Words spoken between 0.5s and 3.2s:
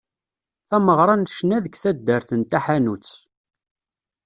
Tameɣra n ccna deg taddart n Taḥanut.